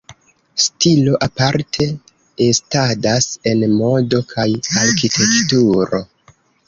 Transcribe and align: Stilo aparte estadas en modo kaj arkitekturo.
Stilo 0.61 1.11
aparte 1.25 1.85
estadas 2.45 3.27
en 3.53 3.67
modo 3.83 4.23
kaj 4.33 4.47
arkitekturo. 4.85 6.01